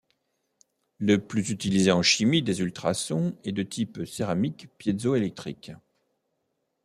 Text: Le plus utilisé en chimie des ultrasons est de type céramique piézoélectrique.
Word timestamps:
Le 0.97 1.19
plus 1.23 1.51
utilisé 1.51 1.91
en 1.91 2.01
chimie 2.01 2.41
des 2.41 2.61
ultrasons 2.61 3.37
est 3.43 3.51
de 3.51 3.61
type 3.61 3.99
céramique 4.05 4.67
piézoélectrique. 4.79 5.73